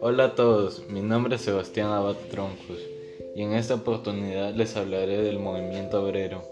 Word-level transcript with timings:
Hola 0.00 0.24
a 0.24 0.34
todos, 0.34 0.88
mi 0.88 1.02
nombre 1.02 1.36
es 1.36 1.42
Sebastián 1.42 1.88
Abad 1.88 2.16
Troncos 2.30 2.78
y 3.34 3.42
en 3.42 3.52
esta 3.52 3.74
oportunidad 3.74 4.54
les 4.54 4.76
hablaré 4.76 5.22
del 5.22 5.38
movimiento 5.38 6.02
obrero, 6.02 6.42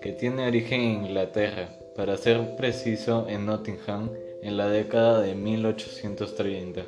que 0.00 0.12
tiene 0.12 0.48
origen 0.48 0.80
en 0.80 1.04
Inglaterra, 1.04 1.68
para 1.94 2.16
ser 2.16 2.56
preciso 2.56 3.28
en 3.28 3.46
Nottingham 3.46 4.10
en 4.42 4.56
la 4.56 4.68
década 4.68 5.20
de 5.20 5.34
1830. 5.36 6.82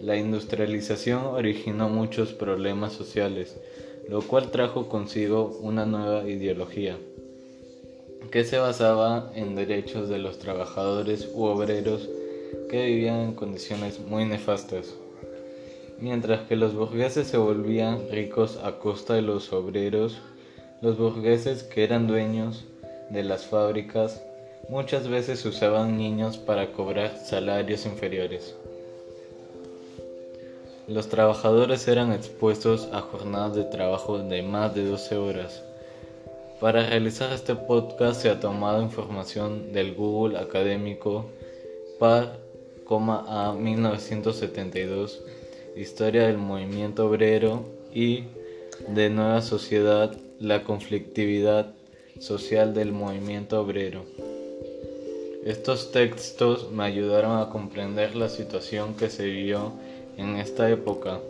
La 0.00 0.16
industrialización 0.16 1.24
originó 1.24 1.88
muchos 1.88 2.34
problemas 2.34 2.92
sociales, 2.92 3.56
lo 4.08 4.20
cual 4.20 4.50
trajo 4.50 4.88
consigo 4.88 5.58
una 5.62 5.86
nueva 5.86 6.28
ideología, 6.28 6.98
que 8.30 8.44
se 8.44 8.58
basaba 8.58 9.30
en 9.34 9.54
derechos 9.54 10.08
de 10.08 10.18
los 10.18 10.38
trabajadores 10.38 11.28
u 11.34 11.44
obreros 11.44 12.08
que 12.70 12.86
vivían 12.86 13.20
en 13.20 13.34
condiciones 13.34 14.00
muy 14.00 14.24
nefastas. 14.24 14.94
Mientras 15.98 16.46
que 16.46 16.56
los 16.56 16.74
burgueses 16.74 17.28
se 17.28 17.38
volvían 17.38 18.10
ricos 18.10 18.58
a 18.62 18.78
costa 18.78 19.14
de 19.14 19.22
los 19.22 19.52
obreros, 19.52 20.18
los 20.82 20.98
burgueses 20.98 21.62
que 21.62 21.84
eran 21.84 22.06
dueños 22.06 22.64
de 23.10 23.22
las 23.22 23.46
fábricas 23.46 24.22
muchas 24.68 25.08
veces 25.08 25.44
usaban 25.44 25.96
niños 25.96 26.36
para 26.36 26.72
cobrar 26.72 27.16
salarios 27.16 27.86
inferiores. 27.86 28.54
Los 30.88 31.08
trabajadores 31.08 31.88
eran 31.88 32.12
expuestos 32.12 32.88
a 32.92 33.00
jornadas 33.00 33.56
de 33.56 33.64
trabajo 33.64 34.18
de 34.18 34.42
más 34.42 34.74
de 34.74 34.84
12 34.84 35.16
horas. 35.16 35.62
Para 36.60 36.88
realizar 36.88 37.32
este 37.34 37.54
podcast 37.54 38.22
se 38.22 38.30
ha 38.30 38.40
tomado 38.40 38.82
información 38.82 39.72
del 39.74 39.94
Google 39.94 40.38
académico 40.38 41.26
par, 41.98 42.38
a 42.88 43.52
1972, 43.52 45.22
Historia 45.76 46.28
del 46.28 46.38
movimiento 46.38 47.06
obrero 47.06 47.66
y 47.92 48.24
de 48.88 49.10
Nueva 49.10 49.42
Sociedad, 49.42 50.16
la 50.40 50.64
conflictividad 50.64 51.74
social 52.20 52.72
del 52.72 52.92
movimiento 52.92 53.60
obrero. 53.60 54.04
Estos 55.44 55.92
textos 55.92 56.70
me 56.72 56.84
ayudaron 56.84 57.38
a 57.38 57.50
comprender 57.50 58.16
la 58.16 58.30
situación 58.30 58.94
que 58.94 59.10
se 59.10 59.26
vivió 59.26 59.72
en 60.16 60.36
esta 60.36 60.70
época. 60.70 61.20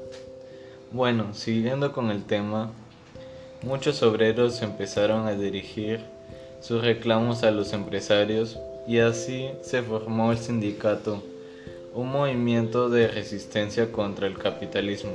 Bueno, 0.93 1.35
siguiendo 1.35 1.93
con 1.93 2.11
el 2.11 2.25
tema, 2.25 2.71
muchos 3.67 4.01
obreros 4.05 4.63
empezaron 4.63 5.27
a 5.27 5.35
dirigir 5.35 5.99
sus 6.61 6.83
reclamos 6.83 7.43
a 7.43 7.51
los 7.51 7.73
empresarios 7.73 8.61
y 8.87 8.99
así 8.99 9.51
se 9.61 9.83
formó 9.83 10.31
el 10.31 10.39
sindicato, 10.39 11.21
un 11.93 12.13
movimiento 12.13 12.89
de 12.89 13.09
resistencia 13.09 13.91
contra 13.91 14.29
el 14.29 14.39
capitalismo. 14.39 15.11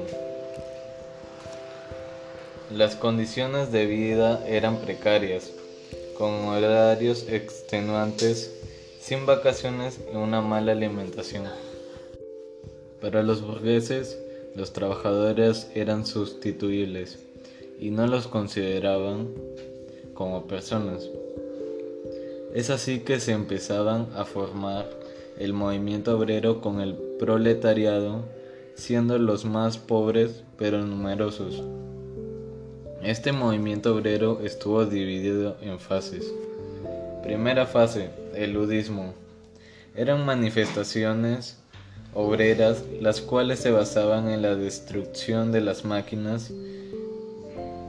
Las 2.75 2.97
condiciones 2.97 3.71
de 3.71 3.85
vida 3.85 4.45
eran 4.45 4.79
precarias, 4.79 5.53
con 6.17 6.33
horarios 6.49 7.27
extenuantes, 7.29 8.53
sin 8.99 9.25
vacaciones 9.25 10.01
y 10.11 10.17
una 10.17 10.41
mala 10.41 10.73
alimentación. 10.73 11.45
Para 12.99 13.23
los 13.23 13.41
burgueses, 13.41 14.19
los 14.55 14.73
trabajadores 14.73 15.71
eran 15.73 16.05
sustituibles 16.05 17.30
y 17.81 17.89
no 17.89 18.07
los 18.07 18.27
consideraban 18.27 19.27
como 20.13 20.47
personas. 20.47 21.09
Es 22.53 22.69
así 22.69 22.99
que 22.99 23.19
se 23.19 23.31
empezaban 23.31 24.07
a 24.15 24.23
formar 24.23 24.87
el 25.39 25.53
movimiento 25.53 26.15
obrero 26.15 26.61
con 26.61 26.79
el 26.79 26.93
proletariado, 26.93 28.23
siendo 28.75 29.17
los 29.17 29.45
más 29.45 29.79
pobres 29.79 30.43
pero 30.57 30.85
numerosos. 30.85 31.63
Este 33.01 33.31
movimiento 33.31 33.95
obrero 33.95 34.41
estuvo 34.43 34.85
dividido 34.85 35.57
en 35.61 35.79
fases. 35.79 36.31
Primera 37.23 37.65
fase, 37.65 38.11
el 38.35 38.53
ludismo. 38.53 39.15
Eran 39.95 40.23
manifestaciones 40.23 41.57
obreras, 42.13 42.83
las 42.99 43.21
cuales 43.21 43.59
se 43.59 43.71
basaban 43.71 44.29
en 44.29 44.43
la 44.43 44.55
destrucción 44.55 45.51
de 45.51 45.61
las 45.61 45.83
máquinas. 45.83 46.51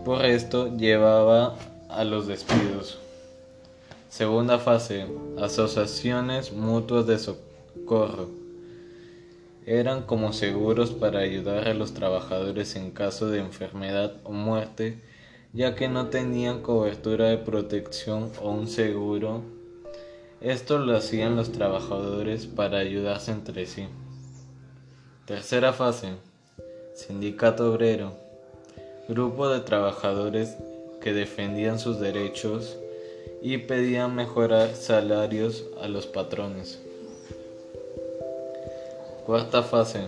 Por 0.04 0.24
esto 0.24 0.76
llevaba 0.76 1.56
a 1.88 2.02
los 2.02 2.26
despidos. 2.26 2.98
Segunda 4.08 4.58
fase, 4.58 5.06
asociaciones 5.40 6.52
mutuas 6.52 7.06
de 7.06 7.20
socorro. 7.20 8.28
Eran 9.64 10.02
como 10.02 10.32
seguros 10.32 10.90
para 10.90 11.20
ayudar 11.20 11.68
a 11.68 11.74
los 11.74 11.94
trabajadores 11.94 12.74
en 12.74 12.90
caso 12.90 13.28
de 13.28 13.38
enfermedad 13.38 14.16
o 14.24 14.32
muerte, 14.32 15.00
ya 15.52 15.76
que 15.76 15.88
no 15.88 16.08
tenían 16.08 16.62
cobertura 16.62 17.28
de 17.28 17.38
protección 17.38 18.32
o 18.42 18.50
un 18.50 18.66
seguro. 18.66 19.42
Esto 20.40 20.78
lo 20.78 20.96
hacían 20.96 21.36
los 21.36 21.52
trabajadores 21.52 22.46
para 22.46 22.78
ayudarse 22.78 23.30
entre 23.30 23.66
sí. 23.66 23.86
Tercera 25.26 25.72
fase. 25.72 26.14
Sindicato 26.92 27.70
obrero. 27.70 28.31
Grupo 29.08 29.48
de 29.48 29.58
trabajadores 29.58 30.56
que 31.00 31.12
defendían 31.12 31.80
sus 31.80 31.98
derechos 31.98 32.76
y 33.42 33.58
pedían 33.58 34.14
mejorar 34.14 34.76
salarios 34.76 35.64
a 35.82 35.88
los 35.88 36.06
patrones. 36.06 36.80
Cuarta 39.26 39.64
fase. 39.64 40.02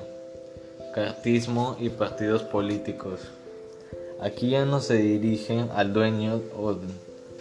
Cartismo 0.94 1.76
y 1.80 1.88
partidos 1.88 2.44
políticos. 2.44 3.20
Aquí 4.20 4.50
ya 4.50 4.64
no 4.64 4.80
se 4.80 4.94
dirigen 4.94 5.70
al 5.74 5.92
dueño 5.92 6.40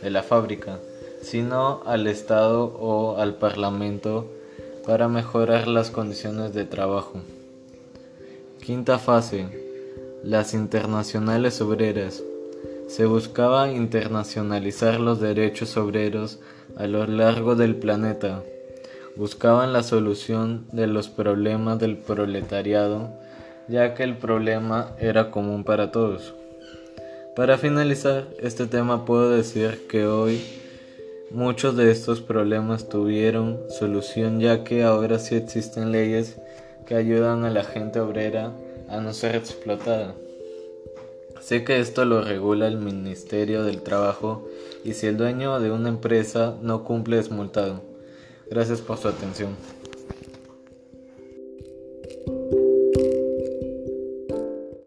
de 0.01 0.09
la 0.09 0.23
fábrica, 0.23 0.79
sino 1.21 1.83
al 1.85 2.07
Estado 2.07 2.65
o 2.79 3.17
al 3.17 3.35
Parlamento 3.35 4.25
para 4.87 5.07
mejorar 5.07 5.67
las 5.67 5.91
condiciones 5.91 6.55
de 6.55 6.65
trabajo. 6.65 7.21
Quinta 8.59 8.97
fase. 8.97 9.62
Las 10.23 10.53
internacionales 10.53 11.59
obreras. 11.59 12.23
Se 12.87 13.05
buscaba 13.05 13.69
internacionalizar 13.69 14.97
los 15.01 15.19
derechos 15.19 15.75
obreros 15.75 16.39
a 16.77 16.87
lo 16.87 17.05
largo 17.05 17.55
del 17.55 17.75
planeta. 17.75 18.41
Buscaban 19.17 19.73
la 19.73 19.83
solución 19.83 20.65
de 20.71 20.87
los 20.87 21.09
problemas 21.09 21.77
del 21.77 21.97
proletariado, 21.97 23.09
ya 23.67 23.95
que 23.95 24.03
el 24.03 24.15
problema 24.15 24.95
era 24.97 25.29
común 25.29 25.65
para 25.65 25.91
todos. 25.91 26.33
Para 27.35 27.57
finalizar 27.57 28.25
este 28.39 28.65
tema 28.65 29.03
puedo 29.03 29.29
decir 29.29 29.87
que 29.89 30.05
hoy 30.05 30.41
muchos 31.31 31.75
de 31.75 31.91
estos 31.91 32.21
problemas 32.21 32.87
tuvieron 32.87 33.59
solución 33.67 34.39
ya 34.39 34.63
que 34.63 34.83
ahora 34.83 35.19
sí 35.19 35.35
existen 35.35 35.91
leyes 35.91 36.39
que 36.85 36.95
ayudan 36.95 37.43
a 37.43 37.49
la 37.49 37.65
gente 37.65 37.99
obrera 37.99 38.53
a 38.93 39.01
no 39.01 39.13
ser 39.13 39.35
explotada. 39.35 40.15
Sé 41.41 41.63
que 41.63 41.79
esto 41.79 42.05
lo 42.05 42.21
regula 42.21 42.67
el 42.67 42.77
Ministerio 42.77 43.63
del 43.63 43.81
Trabajo 43.81 44.47
y 44.83 44.93
si 44.93 45.07
el 45.07 45.17
dueño 45.17 45.59
de 45.59 45.71
una 45.71 45.89
empresa 45.89 46.55
no 46.61 46.83
cumple 46.83 47.19
es 47.19 47.31
multado. 47.31 47.81
Gracias 48.49 48.81
por 48.81 48.97
su 48.97 49.07
atención. 49.07 49.55